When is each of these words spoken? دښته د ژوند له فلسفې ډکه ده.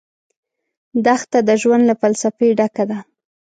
دښته 1.05 1.39
د 1.47 1.49
ژوند 1.61 1.83
له 1.89 1.93
فلسفې 2.01 2.47
ډکه 2.59 2.83
ده. 2.89 2.99